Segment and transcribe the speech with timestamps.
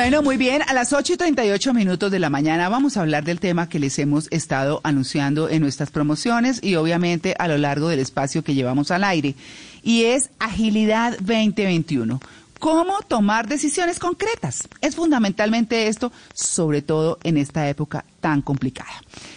[0.00, 0.62] Bueno, muy bien.
[0.62, 3.80] A las 8 y 38 minutos de la mañana vamos a hablar del tema que
[3.80, 8.54] les hemos estado anunciando en nuestras promociones y obviamente a lo largo del espacio que
[8.54, 9.34] llevamos al aire.
[9.82, 12.20] Y es Agilidad 2021
[12.58, 14.68] cómo tomar decisiones concretas.
[14.80, 18.90] Es fundamentalmente esto, sobre todo en esta época tan complicada.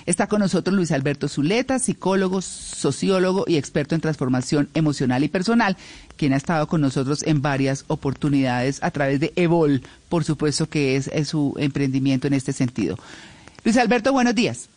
[0.06, 5.78] Está con nosotros Luis Alberto Zuleta, psicólogo, sociólogo y experto en transformación emocional y personal,
[6.18, 10.96] quien ha estado con nosotros en varias oportunidades a través de Evol, por supuesto que
[10.96, 12.98] es, su emprendimiento en este sentido.
[13.64, 14.70] Luis Alberto, buenos días.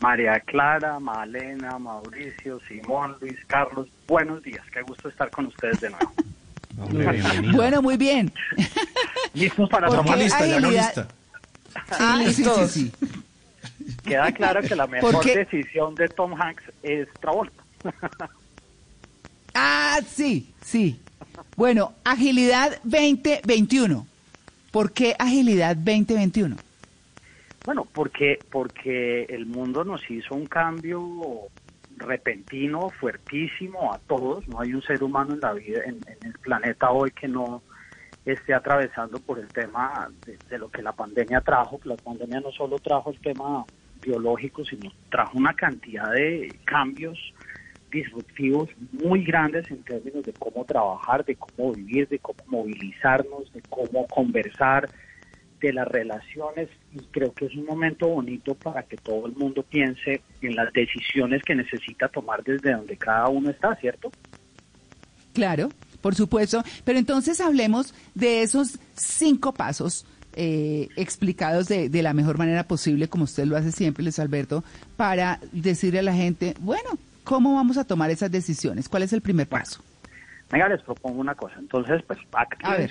[0.00, 4.64] María Clara, Malena, Mauricio, Simón, Luis Carlos, buenos días.
[4.72, 6.12] Qué gusto estar con ustedes de nuevo.
[7.54, 8.32] bueno, muy bien.
[9.34, 11.08] ¿Listos para tomar lista, ya no lista.
[11.90, 12.92] Ah, sí, sí, sí,
[14.04, 17.62] Queda claro que la mejor decisión de Tom Hanks es Travolta.
[19.54, 21.00] ah, sí, sí.
[21.56, 24.06] Bueno, agilidad 2021.
[24.70, 26.56] ¿Por qué agilidad 2021?
[27.64, 31.48] Bueno, porque porque el mundo nos hizo un cambio
[32.00, 34.46] repentino, fuertísimo a todos.
[34.48, 37.62] No hay un ser humano en la vida, en, el planeta hoy que no
[38.24, 41.80] esté atravesando por el tema de, lo que la pandemia trajo.
[41.84, 43.64] La pandemia no solo trajo el tema
[44.02, 47.18] biológico, sino trajo una cantidad de cambios
[47.90, 53.62] disruptivos muy grandes en términos de cómo trabajar, de cómo vivir, de cómo movilizarnos, de
[53.68, 54.88] cómo conversar,
[55.60, 59.62] de las relaciones y creo que es un momento bonito para que todo el mundo
[59.62, 64.10] piense en las decisiones que necesita tomar desde donde cada uno está, ¿cierto?
[65.32, 65.68] Claro,
[66.00, 72.38] por supuesto, pero entonces hablemos de esos cinco pasos eh, explicados de, de, la mejor
[72.38, 74.64] manera posible, como usted lo hace siempre, Luis Alberto,
[74.96, 76.90] para decirle a la gente, bueno,
[77.24, 78.88] ¿cómo vamos a tomar esas decisiones?
[78.88, 79.82] ¿Cuál es el primer paso?
[80.50, 81.56] Venga, les propongo una cosa.
[81.58, 82.18] Entonces, pues,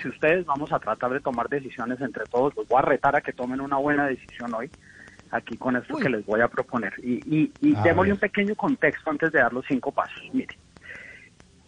[0.00, 2.56] si ustedes, vamos a tratar de tomar decisiones entre todos.
[2.56, 4.70] Los voy a retar a que tomen una buena decisión hoy,
[5.30, 6.94] aquí con esto que les voy a proponer.
[7.02, 10.22] Y, y, démosle un pequeño contexto antes de dar los cinco pasos.
[10.32, 10.56] Mire,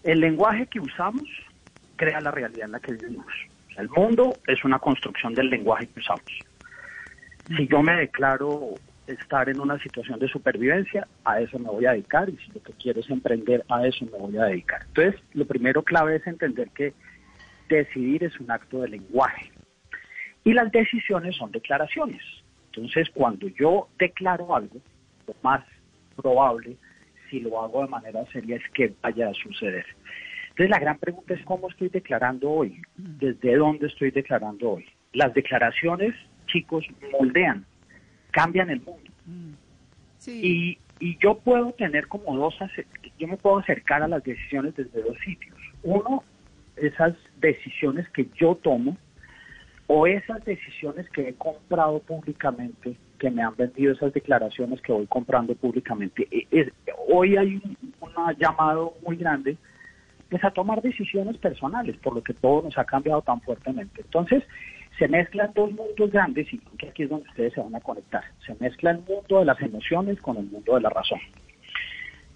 [0.03, 1.25] el lenguaje que usamos
[1.97, 3.33] crea la realidad en la que vivimos.
[3.77, 6.25] el mundo es una construcción del lenguaje que usamos.
[7.55, 8.75] Si yo me declaro
[9.07, 12.63] estar en una situación de supervivencia, a eso me voy a dedicar y si lo
[12.63, 14.83] que quiero es emprender, a eso me voy a dedicar.
[14.89, 16.95] Entonces, lo primero clave es entender que
[17.69, 19.51] decidir es un acto de lenguaje
[20.45, 22.23] y las decisiones son declaraciones.
[22.67, 24.81] Entonces, cuando yo declaro algo,
[25.27, 25.65] lo más
[26.17, 26.77] probable,
[27.31, 29.87] si lo hago de manera seria, es que vaya a suceder.
[30.51, 34.87] Entonces, la gran pregunta es cómo estoy declarando hoy, desde dónde estoy declarando hoy.
[35.13, 36.15] Las declaraciones,
[36.47, 37.65] chicos, moldean
[38.33, 39.11] cambian el mundo.
[39.27, 39.53] Mm.
[40.27, 42.55] Y, y yo puedo tener como dos,
[43.19, 45.57] yo me puedo acercar a las decisiones desde dos sitios.
[45.83, 46.23] Uno,
[46.77, 48.97] esas decisiones que yo tomo
[49.89, 55.07] o esas decisiones que he comprado públicamente, que me han vendido esas declaraciones que voy
[55.07, 56.27] comprando públicamente.
[56.31, 56.71] E,
[57.09, 57.77] hoy hay un,
[58.39, 59.57] llamado muy grande
[60.31, 64.01] pues a tomar decisiones personales, por lo que todo nos ha cambiado tan fuertemente.
[64.01, 64.43] Entonces,
[64.99, 68.23] se mezclan dos mundos grandes y que aquí es donde ustedes se van a conectar.
[68.47, 71.21] Se mezcla el mundo de las emociones con el mundo de la razón.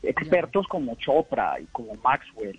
[0.02, 2.58] Expertos como Chopra y como Maxwell,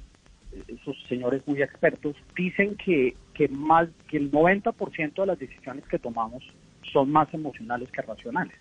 [0.67, 5.99] esos señores muy expertos, dicen que, que más que el 90% de las decisiones que
[5.99, 6.43] tomamos
[6.91, 8.57] son más emocionales que racionales.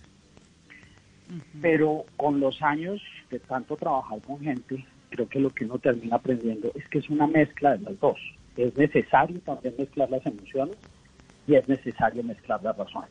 [1.61, 6.17] Pero con los años de tanto trabajar con gente, creo que lo que uno termina
[6.17, 8.19] aprendiendo es que es una mezcla de las dos.
[8.57, 10.77] Es necesario también mezclar las emociones,
[11.47, 13.11] y es necesario mezclar las razones.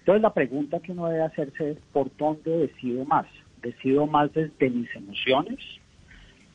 [0.00, 3.26] Entonces la pregunta que uno debe hacerse es ¿por dónde decido más?
[3.62, 5.58] Decido más desde mis emociones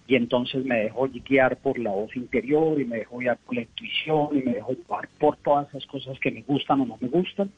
[0.08, 3.62] y entonces me dejo guiar por la voz interior y me dejo guiar por la
[3.62, 7.10] intuición y me dejo llevar por todas esas cosas que me gustan o no me
[7.10, 7.52] gustan.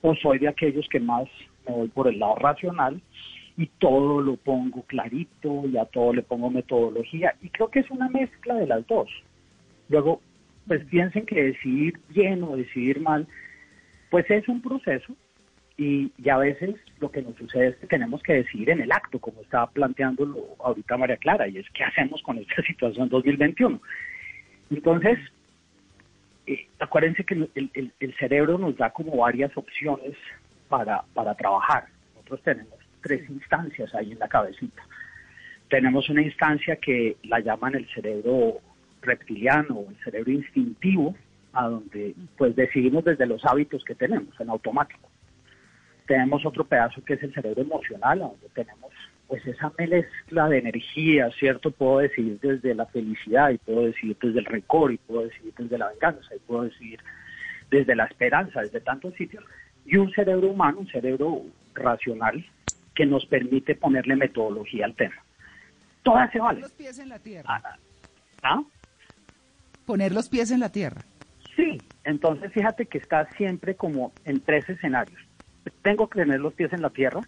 [0.00, 1.28] O soy de aquellos que más
[1.66, 3.02] me voy por el lado racional
[3.56, 7.34] y todo lo pongo clarito y a todo le pongo metodología.
[7.42, 9.08] Y creo que es una mezcla de las dos.
[9.88, 10.20] Luego,
[10.70, 13.26] pues piensen que decidir bien o decidir mal,
[14.08, 15.16] pues es un proceso
[15.76, 19.18] y, a veces lo que nos sucede es que tenemos que decidir en el acto,
[19.18, 23.82] como estaba planteando ahorita María Clara, y es qué hacemos con esta situación 2021.
[24.70, 25.18] Entonces,
[26.46, 30.14] eh, acuérdense que el, el, cerebro nos da como varias opciones
[30.68, 31.86] para, para trabajar.
[32.14, 34.84] Nosotros tenemos tres instancias ahí en la cabecita.
[35.68, 38.60] Tenemos una instancia que la llaman el cerebro
[39.02, 41.14] reptiliano, el cerebro instintivo,
[41.52, 45.08] a donde pues decidimos desde los hábitos que tenemos en automático.
[46.06, 48.92] Tenemos otro pedazo que es el cerebro emocional, a donde tenemos
[49.28, 51.70] pues esa mezcla de energía, ¿cierto?
[51.70, 55.78] Puedo decidir desde la felicidad y puedo decidir desde el rencor y puedo decidir desde
[55.78, 56.98] la venganza y puedo decidir
[57.70, 59.44] desde la esperanza, desde tantos sitios,
[59.86, 61.42] y un cerebro humano, un cerebro
[61.74, 62.44] racional,
[62.92, 65.22] que nos permite ponerle metodología al tema.
[66.02, 66.62] Todas se valen.
[66.62, 67.62] Los pies en la tierra.
[67.62, 67.76] Ah,
[68.42, 68.62] ¿Ah?
[69.90, 71.04] Poner los pies en la tierra.
[71.56, 75.20] Sí, entonces fíjate que está siempre como en tres escenarios.
[75.82, 77.22] Tengo que tener los pies en la tierra,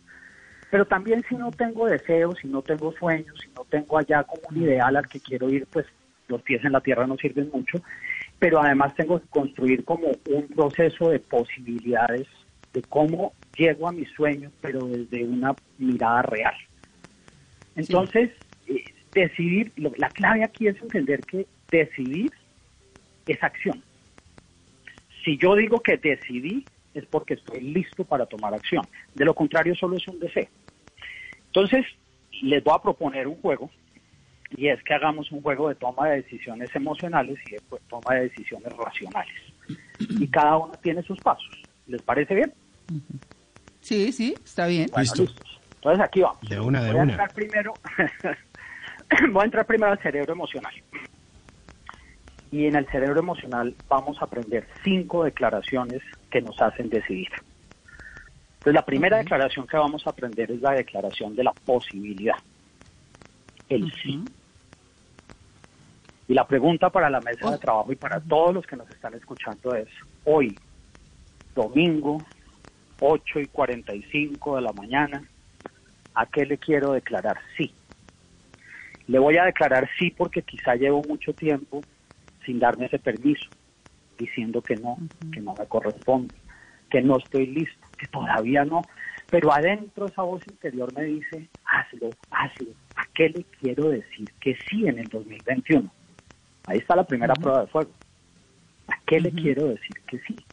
[0.71, 4.43] pero también si no tengo deseos, si no tengo sueños, si no tengo allá como
[4.49, 5.87] un ideal al que quiero ir, pues
[6.29, 7.83] los pies en la tierra no sirven mucho.
[8.39, 12.29] Pero además tengo que construir como un proceso de posibilidades
[12.73, 16.55] de cómo llego a mis sueños, pero desde una mirada real.
[17.75, 18.31] Entonces,
[18.69, 22.31] eh, decidir, la clave aquí es entender que decidir
[23.27, 23.83] es acción.
[25.25, 26.65] Si yo digo que decidí,
[26.95, 28.87] es porque estoy listo para tomar acción.
[29.15, 30.49] De lo contrario, solo es un deseo.
[31.47, 31.87] Entonces,
[32.43, 33.71] les voy a proponer un juego,
[34.57, 38.29] y es que hagamos un juego de toma de decisiones emocionales y de toma de
[38.29, 39.35] decisiones racionales.
[39.99, 41.63] Y cada uno tiene sus pasos.
[41.87, 42.53] ¿Les parece bien?
[43.81, 44.91] Sí, sí, está bien.
[44.97, 45.25] Listo.
[45.77, 46.41] Entonces aquí vamos.
[46.49, 47.13] De una, de voy una.
[47.13, 47.75] A entrar primero,
[49.33, 50.73] voy a entrar primero al cerebro emocional.
[52.53, 57.31] Y en el cerebro emocional vamos a aprender cinco declaraciones que nos hacen decidir.
[58.59, 62.37] Entonces la primera declaración que vamos a aprender es la declaración de la posibilidad.
[63.69, 64.23] El sí.
[66.29, 67.59] Y la pregunta para la mesa de Oh.
[67.59, 69.89] trabajo y para todos los que nos están escuchando es,
[70.25, 70.59] hoy,
[71.55, 72.23] domingo,
[73.01, 75.25] 8 y 45 de la mañana,
[76.15, 77.73] ¿a qué le quiero declarar sí?
[79.09, 81.83] Le voy a declarar sí porque quizá llevo mucho tiempo
[82.45, 83.51] sin darme ese permiso,
[84.19, 84.99] diciendo que no,
[85.33, 86.35] que no me corresponde,
[86.91, 88.87] que no estoy listo, que todavía no.
[89.31, 92.71] Pero adentro esa voz interior me dice, hazlo, hazlo.
[92.97, 95.91] ¿A qué le quiero decir que sí en el 2021?
[96.67, 97.93] Ahí está la primera prueba de fuego.
[98.89, 100.45] ¿A qué le quiero decir que sí?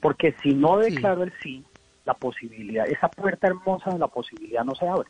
[0.00, 0.94] Porque si no Sí.
[0.94, 1.64] declaro el sí,
[2.04, 5.08] la posibilidad, esa puerta hermosa de la posibilidad no se abre.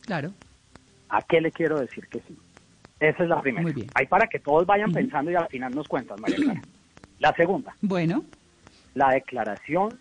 [0.00, 0.32] Claro.
[1.10, 2.38] ¿A qué le quiero decir que sí?
[3.00, 3.62] Esa es la primera.
[3.62, 3.90] Muy bien.
[3.94, 6.62] Ahí para que todos vayan pensando y al final nos cuentan, María Clara.
[7.18, 8.24] La segunda, Bueno,
[8.92, 9.98] la declaración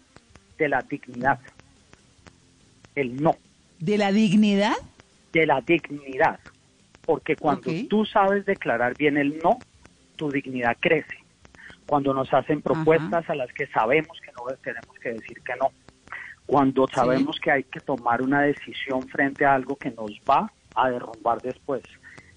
[0.58, 1.40] de la dignidad.
[2.94, 3.36] El no,
[3.80, 4.76] de la dignidad.
[5.32, 6.40] de la dignidad.
[7.06, 9.60] Porque cuando tú sabes declarar bien el no,
[10.18, 11.18] tu dignidad crece.
[11.86, 15.72] Cuando nos hacen propuestas a las que sabemos que no tenemos que decir que no.
[16.46, 20.90] Cuando sabemos que hay que tomar una decisión frente a algo que nos va a
[20.90, 21.84] derrumbar después.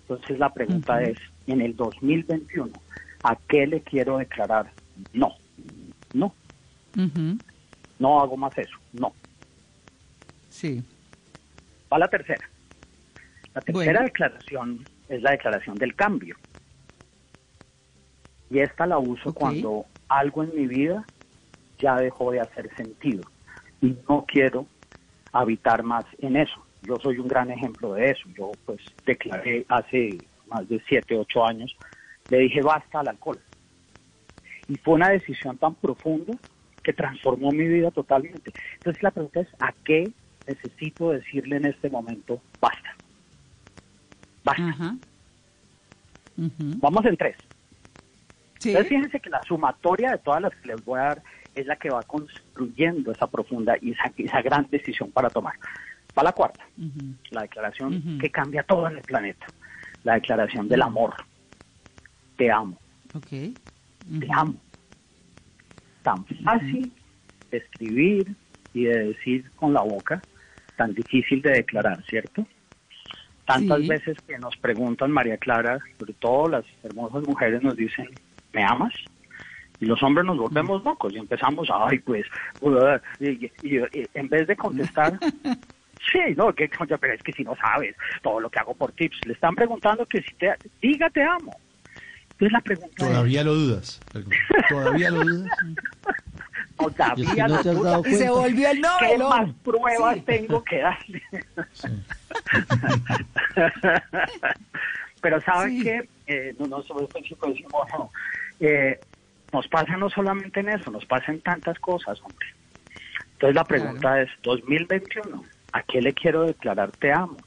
[0.08, 2.80] Entonces la pregunta es, en el 2021,
[3.22, 4.72] ¿a qué le quiero declarar?
[5.12, 5.34] No,
[6.14, 6.34] no,
[7.98, 9.12] no hago más eso, no.
[10.48, 10.82] Sí.
[11.92, 12.48] Va la tercera.
[13.54, 14.04] La tercera Bueno.
[14.04, 16.36] declaración es la declaración del cambio.
[18.50, 21.06] Y esta la uso cuando algo en mi vida
[21.78, 23.24] ya dejó de hacer sentido
[23.82, 24.66] y no quiero
[25.32, 26.64] habitar más en eso.
[26.88, 28.26] Yo soy un gran ejemplo de eso.
[28.34, 31.76] Yo pues declaré hace más de siete, ocho años,
[32.30, 33.38] le dije basta al alcohol.
[34.68, 36.34] Y fue una decisión tan profunda
[36.82, 38.54] que transformó mi vida totalmente.
[38.76, 40.10] Entonces la pregunta es, ¿a qué
[40.46, 42.96] necesito decirle en este momento basta?
[44.42, 44.96] Basta.
[46.36, 47.36] Vamos en tres.
[48.60, 48.70] Sí.
[48.70, 51.22] Entonces fíjense que la sumatoria de todas las que les voy a dar
[51.54, 55.54] es la que va construyendo esa profunda y esa, esa gran decisión para tomar.
[56.18, 56.64] Va la cuarta,
[57.30, 59.46] la declaración que cambia todo en el planeta.
[60.02, 61.14] La declaración del amor.
[62.36, 62.80] Te amo,
[64.20, 64.54] te amo.
[66.02, 66.92] Tan fácil
[67.50, 68.34] de escribir
[68.74, 70.24] y de decir con la boca,
[70.76, 72.46] tan difícil de declarar, ¿cierto?
[73.44, 73.88] Tantas Sí.
[73.88, 78.08] veces que nos preguntan, María Clara, sobre todo las hermosas mujeres nos dicen,
[78.52, 78.92] ¿me amas?
[79.80, 82.26] Y los hombres nos volvemos locos y empezamos, ay, pues,
[82.60, 85.18] uh", y, y- y- y en vez de contestar,
[86.12, 86.68] sí, no, que,
[87.00, 90.06] pero es que si no sabes todo lo que hago por tips, le están preguntando
[90.06, 91.56] que si te, diga te amo.
[92.32, 94.00] Entonces la pregunta es, Todavía lo dudas.
[94.68, 95.58] Todavía lo dudas.
[96.78, 97.92] todavía es que no lo te has dudas.
[97.92, 98.88] dado Y se volvió el no.
[99.00, 100.20] ¿Qué más pruebas Sí.
[100.22, 101.22] tengo que darle?
[101.72, 101.88] Sí.
[105.20, 105.82] Pero ¿saben Sí.
[105.82, 106.08] qué?
[106.28, 107.08] Eh, no, no, decimos,
[107.98, 108.10] no.
[108.60, 109.00] Eh,
[109.52, 112.46] nos pasa no solamente en eso, nos pasa en tantas cosas, hombre.
[113.32, 115.44] Entonces la pregunta es, 2021,
[115.78, 117.38] ¿a qué le quiero declarar te amo?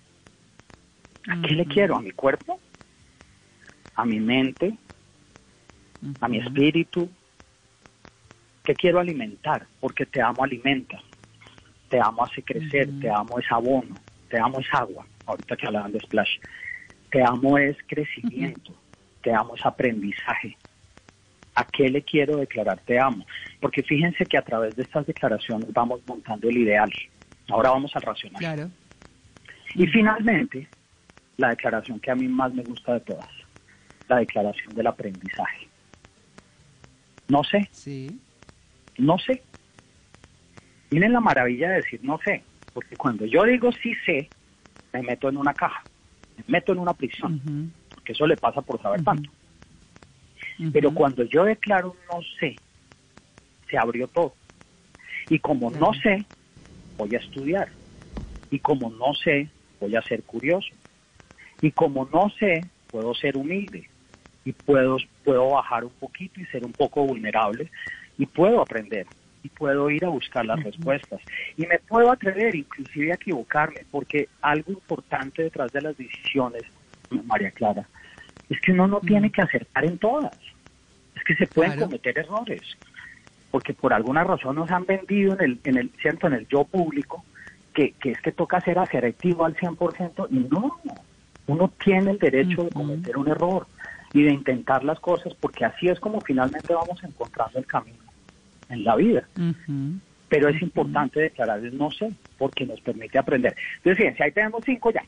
[1.28, 1.98] ¿A qué le quiero?
[1.98, 2.60] ¿A mi cuerpo?
[3.96, 4.78] ¿A mi mente?
[6.22, 7.10] ¿A mi espíritu?
[8.64, 9.68] ¿Qué quiero alimentar?
[9.80, 11.00] Porque te amo alimenta.
[11.90, 15.06] Te amo hace crecer, te amo es abono, te amo es agua.
[15.26, 16.40] Ahorita que hablaban de splash.
[17.12, 18.74] Te amo es crecimiento,
[19.22, 20.58] te amo es aprendizaje.
[21.56, 23.26] ¿A qué le quiero declarar te amo?
[23.60, 26.92] Porque fíjense que a través de estas declaraciones vamos montando el ideal.
[27.50, 28.40] Ahora vamos al racional.
[28.40, 28.70] Claro.
[29.76, 30.68] Y finalmente,
[31.38, 33.30] la declaración que a mí más me gusta de todas,
[34.08, 35.68] la declaración del aprendizaje.
[37.28, 37.70] No sé.
[37.72, 38.20] Sí.
[38.98, 39.42] No sé.
[40.92, 42.44] Miren la maravilla de decir no sé,
[42.74, 44.30] porque cuando yo digo sí sé,
[44.92, 45.86] me meto en una caja,
[46.38, 49.30] me meto en una prisión, porque eso le pasa por saber tanto.
[50.74, 52.60] Pero cuando yo declaro no sé,
[53.70, 54.36] se abrió todo.
[55.30, 56.26] Y como no sé,
[56.98, 57.70] voy a estudiar.
[58.50, 60.70] Y como no sé, voy a ser curioso.
[61.62, 63.90] Y como no sé, puedo ser humilde.
[64.44, 67.70] Y puedo, puedo bajar un poquito y ser un poco vulnerable.
[68.18, 69.06] Y puedo aprender.
[69.44, 71.22] Y puedo ir a buscar las respuestas.
[71.58, 73.86] Y me puedo atrever inclusive a equivocarme.
[73.90, 76.64] Porque algo importante detrás de las decisiones,
[77.26, 77.88] María Clara,
[78.50, 80.34] es que uno no tiene que acertar en todas.
[81.16, 82.64] Es que se pueden cometer errores.
[83.52, 86.28] Porque por alguna razón nos han vendido en el, en el, ¿cierto?
[86.28, 87.24] En el yo público
[87.74, 90.80] que, que es que toca ser asertivo al 100% y no,
[91.48, 93.68] uno tiene el derecho de cometer un error
[94.14, 97.98] y de intentar las cosas porque así es como finalmente vamos encontrando el camino
[98.70, 99.28] en la vida.
[100.30, 103.56] Pero es importante declarar el no sé porque nos permite aprender.
[103.78, 105.04] Entonces, fíjense, ahí tenemos cinco ya.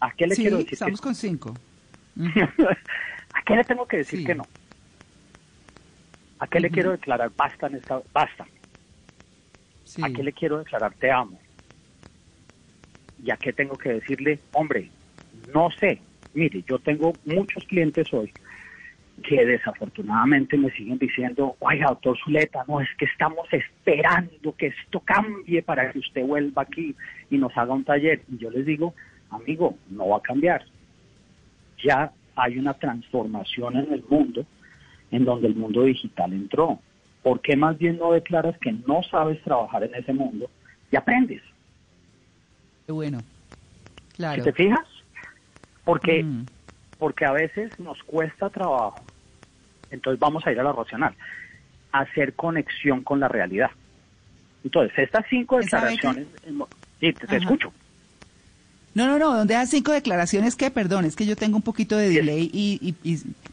[0.00, 0.74] ¿A qué le quiero decir?
[0.74, 1.54] Estamos con cinco.
[2.16, 4.44] ¿A qué le tengo que decir que no?
[6.40, 8.46] ¿A qué le quiero declarar basta en esta basta?
[10.02, 11.38] ¿A qué le quiero declarar te amo?
[13.22, 14.90] ¿Y a qué tengo que decirle, hombre,
[15.52, 16.00] no sé?
[16.32, 18.32] Mire, yo tengo muchos clientes hoy
[19.22, 25.00] que desafortunadamente me siguen diciendo, oiga, doctor Zuleta, no, es que estamos esperando que esto
[25.00, 26.96] cambie para que usted vuelva aquí
[27.28, 28.22] y nos haga un taller.
[28.28, 28.94] Y yo les digo,
[29.28, 30.64] amigo, no va a cambiar.
[31.84, 34.46] Ya hay una transformación en el mundo
[35.10, 36.78] en donde el mundo digital entró.
[37.22, 40.48] ¿Por qué más bien no declaras que no sabes trabajar en ese mundo
[40.90, 41.42] y aprendes?
[42.86, 43.18] Qué bueno.
[44.16, 44.42] Claro.
[44.42, 44.86] ¿Te fijas?
[45.84, 46.46] Porque, mm.
[46.98, 49.00] porque a veces nos cuesta trabajo,
[49.90, 51.14] entonces vamos a ir a lo racional,
[51.92, 53.70] hacer conexión con la realidad.
[54.64, 56.26] Entonces, estas cinco declaraciones,
[57.00, 57.72] sí, te, escucho.
[58.94, 61.96] No, no, no, donde hay cinco declaraciones que, perdón, es que yo tengo un poquito
[61.96, 62.94] de delay y,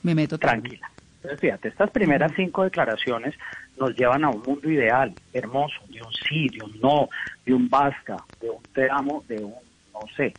[0.04, 0.90] me meto Tranquila.
[1.28, 3.36] Entonces, fíjate, estas primeras cinco declaraciones
[3.78, 7.10] nos llevan a un mundo ideal, hermoso, de un sí, de un no,
[7.46, 9.54] de un basta, de un te amo, de un
[9.92, 10.34] no sé.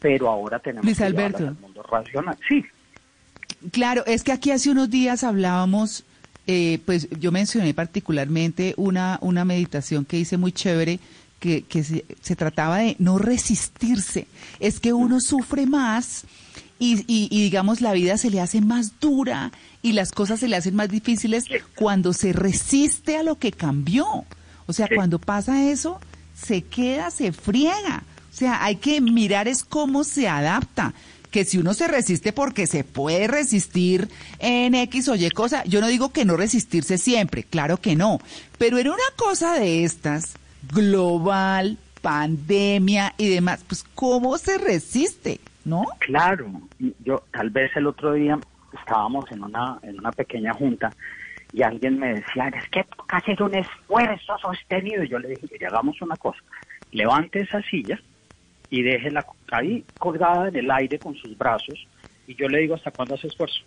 [0.00, 1.46] Pero ahora tenemos Luis Alberto.
[1.46, 2.36] al mundo racional.
[2.48, 2.64] Sí.
[3.70, 6.04] Claro, es que aquí hace unos días hablábamos,
[6.48, 10.98] eh, pues yo mencioné particularmente una, una meditación que hice muy chévere,
[11.38, 14.26] que, que se, se trataba de no resistirse.
[14.58, 16.24] Es que uno sufre más
[16.82, 20.56] y, y, digamos la vida se le hace más dura y las cosas se le
[20.56, 21.44] hacen más difíciles
[21.76, 24.24] cuando se resiste a lo que cambió.
[24.66, 26.00] O sea, cuando pasa eso,
[26.34, 28.02] se queda, se friega.
[28.32, 30.92] O sea, hay que mirar es cómo se adapta.
[31.30, 34.08] Que si uno se resiste porque se puede resistir
[34.40, 38.20] en X o Y cosa, yo no digo que no resistirse siempre, claro que no.
[38.58, 40.34] Pero era una cosa de estas,
[40.72, 45.40] global, pandemia y demás, pues ¿cómo se resiste?
[45.64, 45.84] ¿No?
[45.98, 46.50] Claro,
[47.04, 48.38] yo tal vez el otro día
[48.72, 50.90] estábamos en una, en una pequeña junta
[51.52, 55.04] y alguien me decía, es que toca hacer un esfuerzo sostenido.
[55.04, 56.40] Y yo le dije, hagamos una cosa,
[56.90, 58.00] levante esa silla
[58.70, 61.86] y déjela ahí colgada en el aire con sus brazos
[62.26, 63.62] y yo le digo, ¿hasta cuándo hace esfuerzo?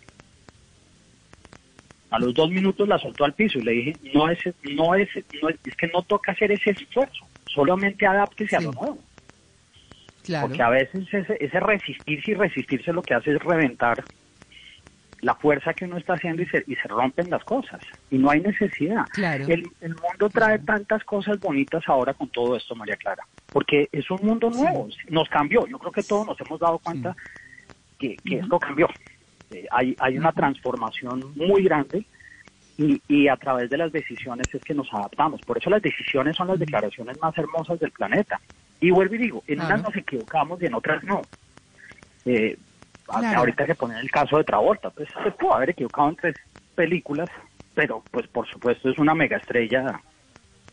[2.10, 4.38] A los dos minutos la soltó al piso y le dije, no es,
[4.74, 5.08] no es,
[5.40, 8.98] no es, que no toca hacer ese esfuerzo, solamente adáptese a lo nuevo.
[10.40, 14.02] Porque a veces ese, ese resistirse y resistirse lo que hace es reventar
[15.20, 17.80] la fuerza que uno está haciendo y se, y se rompen las cosas.
[18.10, 19.04] Y no hay necesidad.
[19.16, 23.24] El, el, mundo trae tantas cosas bonitas ahora con todo esto, María Clara.
[23.52, 24.88] Porque es un mundo nuevo.
[25.08, 25.66] Nos cambió.
[25.66, 27.16] Yo creo que todos nos hemos dado cuenta
[27.98, 28.88] que, que esto cambió.
[29.50, 32.04] Eh, hay, hay una transformación muy grande
[32.76, 35.40] y, y, a través de las decisiones es que nos adaptamos.
[35.42, 38.40] Por eso las decisiones son las declaraciones más hermosas del planeta.
[38.80, 41.22] Y vuelvo y digo, en unas nos equivocamos y en otras no.
[42.24, 42.58] Eh,
[43.08, 46.34] Ahorita se pone el caso de Travolta, pues se pudo haber equivocado en tres
[46.74, 47.28] películas,
[47.74, 50.00] pero pues por supuesto es una mega estrella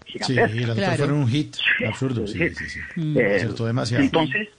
[0.06, 0.48] gigantesca.
[0.50, 0.98] Sí, las claro.
[0.98, 1.56] fueron un hit
[1.88, 2.80] absurdo, sí, sí, sí.
[3.20, 4.04] Eh, demasiado.
[4.04, 4.50] Entonces,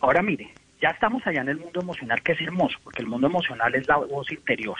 [0.00, 0.52] ahora mire,
[0.82, 3.88] ya estamos allá en el mundo emocional, que es hermoso, porque el mundo emocional es
[3.88, 4.76] la voz interior.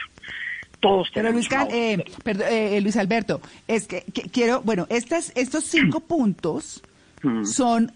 [0.79, 6.83] Todos Pero Luis, eh, eh, Luis Alberto, es que, quiero, bueno, estas, estos cinco puntos
[7.45, 7.91] son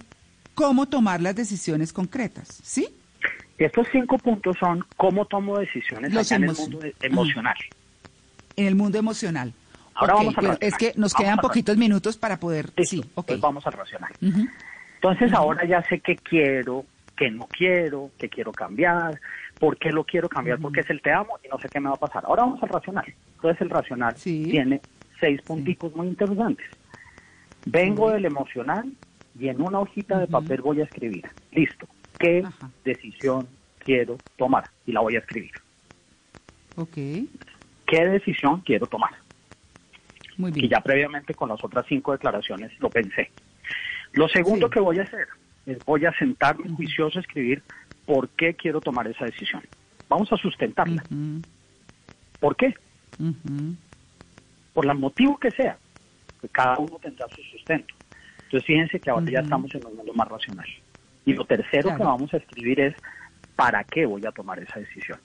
[0.53, 2.87] cómo tomar las decisiones concretas, ¿sí?
[3.57, 7.55] Estos cinco puntos son cómo tomo decisiones en el mundo emocional.
[8.55, 9.53] en el mundo emocional.
[9.95, 12.71] Ahora vamos a Es que nos quedan poquitos minutos para poder...
[12.83, 13.39] sí, okay.
[13.39, 14.11] vamos a racional.
[14.21, 19.19] Entonces ahora ya sé qué quiero, qué no quiero, qué quiero cambiar,
[19.59, 21.89] por qué lo quiero cambiar, porque es el te amo y no sé qué me
[21.89, 22.23] va a pasar.
[22.25, 23.05] Ahora vamos al racional.
[23.35, 24.81] Entonces el racional tiene
[25.19, 26.67] seis punticos muy interesantes.
[27.65, 28.91] Vengo del emocional
[29.39, 31.23] y en una hojita de papel voy a escribir.
[31.51, 31.87] Listo.
[32.17, 32.43] ¿Qué
[32.83, 33.47] decisión
[33.79, 34.69] quiero tomar?
[34.85, 35.51] Y la voy a escribir.
[36.75, 36.93] Ok.
[36.93, 39.11] ¿Qué decisión quiero tomar?
[40.37, 40.65] Muy bien.
[40.65, 43.31] Y ya previamente con las otras cinco declaraciones lo pensé.
[44.13, 45.27] Lo segundo que voy a hacer
[45.65, 47.61] es voy a sentarme juicioso a escribir
[48.05, 49.61] por qué quiero tomar esa decisión.
[50.09, 51.03] Vamos a sustentarla.
[52.39, 52.73] ¿Por qué?
[54.73, 55.77] Por el motivo que sea.
[56.51, 57.96] cada uno tendrá su sustento.
[58.47, 60.67] Entonces fíjense que ahora ya estamos en un mundo más racional.
[61.25, 62.95] Y lo tercero que vamos a escribir es
[63.57, 65.19] ¿para qué voy a tomar esa decisión?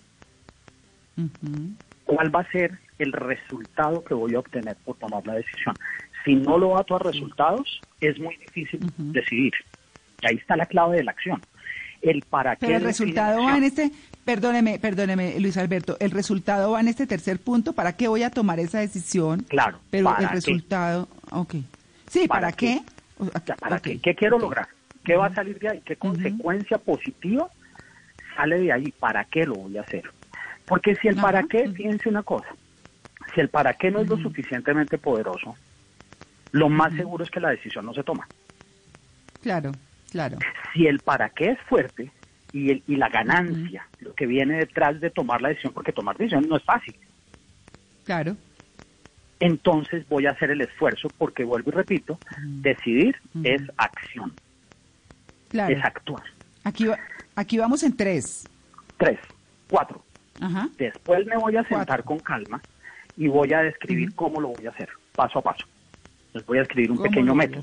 [2.04, 5.76] ¿Cuál va a ser el resultado que voy a obtener por tomar la decisión?
[6.24, 9.52] Si no lo ato a resultados, es muy difícil decidir.
[10.20, 11.40] Y ahí está la clave de la acción.
[12.00, 12.66] El para qué.
[12.66, 13.92] Pero el resultado va en este,
[14.24, 18.30] perdóneme, perdóneme, Luis Alberto, el resultado va en este tercer punto, ¿para qué voy a
[18.30, 19.44] tomar esa decisión?
[19.48, 19.78] Claro.
[19.90, 21.54] Pero el resultado, ok.
[22.08, 22.82] Sí, ¿para, qué?
[23.58, 24.00] ¿Para qué?
[24.00, 24.68] ¿Qué quiero lograr?
[25.04, 25.82] ¿Qué va a salir de ahí?
[25.84, 27.48] ¿Qué consecuencia positiva
[28.36, 28.92] sale de ahí?
[28.92, 30.04] ¿Para qué lo voy a hacer?
[30.66, 32.48] Porque si el para qué, fíjense una cosa,
[33.34, 35.56] si el para qué no es lo suficientemente poderoso,
[36.52, 38.28] lo más seguro es que la decisión no se toma.
[39.42, 39.74] Claro,
[40.10, 40.38] claro.
[40.72, 42.12] Si el para qué es fuerte
[42.52, 46.16] y, el, y la ganancia, lo que viene detrás de tomar la decisión, porque tomar
[46.16, 46.94] decisión no es fácil.
[48.04, 48.36] Claro.
[49.42, 54.32] Entonces voy a hacer el esfuerzo porque vuelvo y repito, decidir es acción.
[55.48, 55.76] Claro.
[55.76, 56.22] Es actuar.
[56.62, 56.86] Aquí,
[57.34, 58.48] aquí vamos en tres.
[58.98, 59.18] Tres,
[59.68, 60.00] cuatro.
[60.78, 62.62] Después me voy a sentar con calma
[63.16, 65.66] y voy a describir cómo lo voy a hacer, paso a paso.
[66.34, 67.62] Les voy a escribir un pequeño método.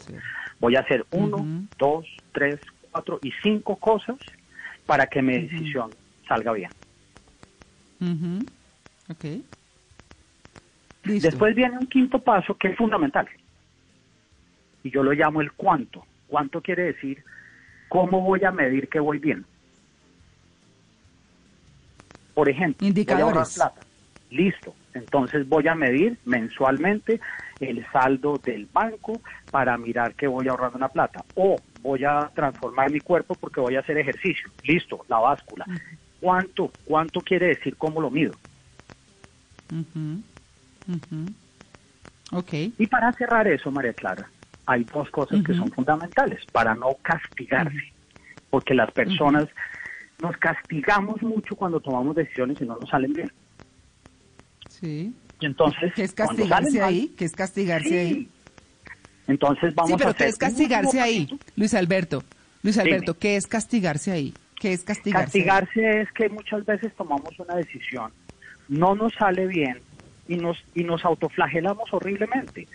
[0.59, 2.59] Voy a hacer uno, dos, tres,
[2.91, 4.17] cuatro y cinco cosas
[4.85, 5.91] para que mi decisión
[6.27, 6.71] salga bien.
[11.17, 13.27] Después viene un quinto paso que es fundamental.
[14.83, 16.05] Y yo lo llamo el cuánto.
[16.27, 17.23] ¿Cuánto quiere decir?
[17.87, 19.45] ¿Cómo voy a medir que voy bien?
[22.33, 23.55] Por ejemplo, Indicadores.
[23.55, 23.81] plata.
[24.29, 24.75] Listo.
[24.93, 27.19] Entonces voy a medir mensualmente
[27.59, 31.25] el saldo del banco para mirar que voy ahorrando una plata.
[31.35, 34.49] O voy a transformar mi cuerpo porque voy a hacer ejercicio.
[34.63, 35.65] Listo, la báscula.
[36.21, 36.71] ¿Cuánto?
[36.85, 38.35] ¿Cuánto quiere decir cómo lo mido?
[42.31, 42.73] Okay.
[42.77, 44.29] Y para cerrar eso, María Clara,
[44.65, 47.91] hay dos cosas que son fundamentales para no castigarse,
[48.49, 49.47] porque las personas
[50.21, 53.31] nos castigamos mucho cuando tomamos decisiones y no nos salen bien.
[54.69, 55.13] Sí.
[55.39, 57.13] Y entonces, ¿qué es castigarse ahí?
[57.17, 58.29] ¿Qué es castigarse ahí?
[59.27, 61.39] Entonces vamos sí, pero a ¿qué es castigarse ahí?
[61.55, 62.23] Luis Alberto,
[62.63, 64.33] Luis Alberto, ¿qué es castigarse ahí?
[64.59, 65.25] ¿Qué es castigarse?
[65.25, 68.11] Castigarse es que muchas veces tomamos una decisión,
[68.67, 69.79] no nos sale bien
[70.29, 72.67] y nos y nos autoflagelamos horriblemente.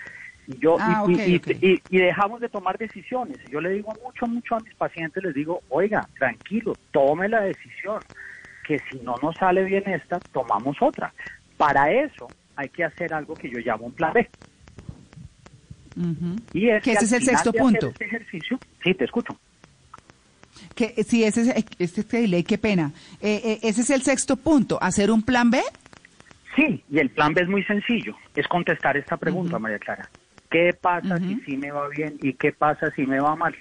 [0.46, 1.40] Y yo ah, y,
[1.88, 3.38] y, dejamos de tomar decisiones.
[3.50, 8.00] Yo le digo mucho mucho a mis pacientes les digo, "Oiga, tranquilo, tome la decisión
[8.66, 11.14] que si no nos sale bien esta, tomamos otra."
[11.56, 14.28] Para eso hay que hacer algo que yo llamo un plan B.
[16.52, 17.88] Y es que ese es el sexto punto.
[17.88, 19.38] Este ejercicio, sí, te escucho.
[20.74, 21.42] Que sí, ese
[21.78, 22.92] es este ley, qué pena.
[23.20, 25.62] Eh, eh, ese es el sexto punto, hacer un plan B.
[26.56, 30.08] Sí, y el plan B es muy sencillo, es contestar esta pregunta, María Clara.
[30.50, 33.56] ¿Qué pasa si sí me va bien y qué pasa si me va mal?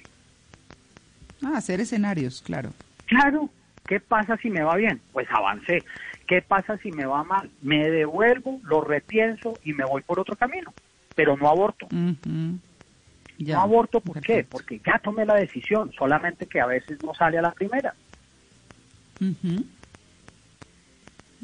[1.43, 2.71] Ah, hacer escenarios, claro.
[3.08, 3.49] Claro,
[3.88, 5.01] ¿qué pasa si me va bien?
[5.12, 5.84] Pues avancé.
[6.27, 7.49] ¿Qué pasa si me va mal?
[7.62, 10.73] Me devuelvo, lo repienso y me voy por otro camino,
[11.15, 11.88] pero no aborto.
[11.91, 14.45] no aborto, ¿por qué?
[14.49, 17.93] Porque ya tomé la decisión, solamente que a veces no sale a la primera.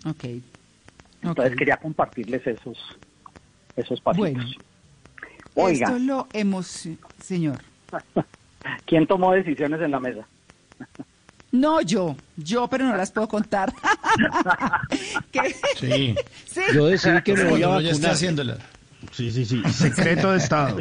[0.06, 0.44] okay.
[1.22, 2.78] Entonces quería compartirles esos,
[3.76, 4.32] esos pasitos.
[4.32, 4.52] Bueno,
[5.56, 5.88] Oiga.
[5.88, 6.88] Esto lo hemos,
[7.22, 7.60] señor.
[8.86, 10.26] ¿Quién tomó decisiones en la mesa?
[11.52, 13.74] No, yo, yo, pero no las puedo contar.
[15.80, 16.16] Sí.
[16.74, 18.12] Yo decidí que me voy a vacunar.
[18.12, 18.58] haciéndola.
[19.12, 19.64] Sí, sí, sí.
[19.72, 20.78] Secreto de Estado.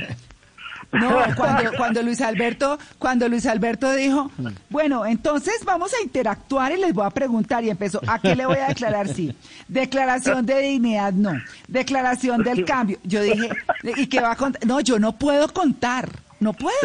[0.92, 4.30] No, cuando, cuando Luis Alberto, cuando Luis Alberto dijo,
[4.70, 8.46] bueno, entonces vamos a interactuar y les voy a preguntar y empezó, ¿a qué le
[8.46, 9.34] voy a declarar sí?
[9.66, 11.32] Declaración de dignidad, no.
[11.66, 12.98] Declaración del cambio.
[13.04, 13.50] Yo dije,
[13.96, 14.66] ¿y qué va a contar?
[14.66, 16.08] No, yo no puedo contar.
[16.40, 16.76] No puedo.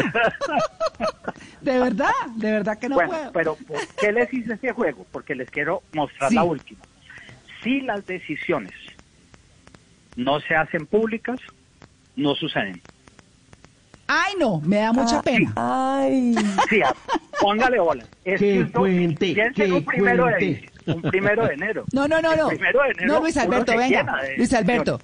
[1.60, 3.32] De verdad, de verdad que no bueno, puedo.
[3.32, 5.06] Pero ¿por qué les hice ese juego?
[5.12, 6.80] Porque les quiero mostrar la última.
[7.62, 8.72] Si las decisiones
[10.16, 11.38] no se hacen públicas,
[12.16, 12.82] no suceden.
[14.06, 15.52] Ay, no, me da mucha ah, pena.
[15.56, 16.34] Ay.
[16.68, 16.80] Sí,
[17.40, 18.04] póngale bola.
[18.24, 21.84] Es que cuente, que un primero de un primero de enero.
[21.92, 22.48] No, no, no, no.
[22.48, 24.20] primero de enero no, Luis Alberto, venga.
[24.36, 25.00] Luis Alberto.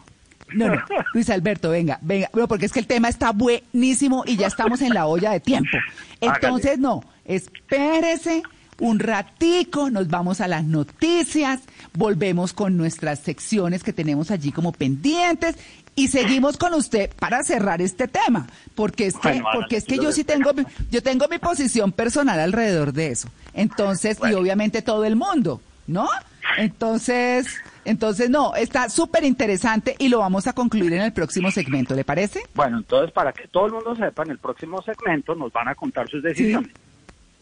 [0.52, 0.82] No, no,
[1.14, 4.82] Luis Alberto, venga, venga, no, porque es que el tema está buenísimo y ya estamos
[4.82, 5.78] en la olla de tiempo.
[6.20, 8.42] Entonces, no, espérese
[8.80, 11.60] un ratico, nos vamos a las noticias,
[11.92, 15.56] volvemos con nuestras secciones que tenemos allí como pendientes
[15.94, 20.12] y seguimos con usted para cerrar este tema, porque es que, porque es que yo
[20.12, 20.52] sí tengo,
[20.90, 23.28] yo tengo mi posición personal alrededor de eso.
[23.54, 26.08] Entonces, y obviamente todo el mundo, ¿no?
[26.56, 27.46] Entonces,
[27.84, 32.04] entonces no, está súper interesante y lo vamos a concluir en el próximo segmento, ¿le
[32.04, 32.42] parece?
[32.54, 35.74] Bueno, entonces para que todo el mundo sepa, en el próximo segmento nos van a
[35.74, 36.70] contar sus decisiones.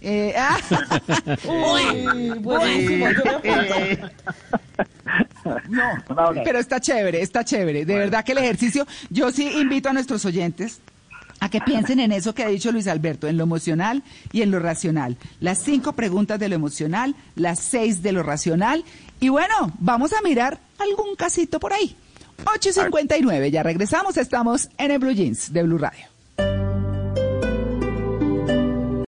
[0.05, 0.59] Eh, ah.
[5.69, 7.85] No, pero está chévere, está chévere.
[7.85, 10.81] De verdad que el ejercicio, yo sí invito a nuestros oyentes
[11.41, 14.53] a que piensen en eso que ha dicho Luis Alberto, en lo emocional y en
[14.53, 15.17] lo racional.
[15.41, 18.85] Las cinco preguntas de lo emocional, las seis de lo racional.
[19.19, 21.97] Y bueno, vamos a mirar algún casito por ahí.
[22.45, 26.12] 8.59, ya regresamos, estamos en el Blue Jeans de Blue Radio.